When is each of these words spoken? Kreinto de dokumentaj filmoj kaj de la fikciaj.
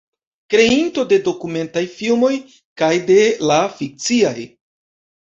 Kreinto 0.53 1.05
de 1.11 1.19
dokumentaj 1.27 1.85
filmoj 1.99 2.33
kaj 2.83 2.91
de 3.13 3.23
la 3.53 3.63
fikciaj. 3.79 4.39